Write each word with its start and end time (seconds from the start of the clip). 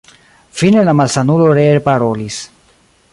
Fine 0.61 0.83
la 0.87 0.95
malsanulo 1.01 1.51
ree 1.59 1.85
parolis: 1.91 2.39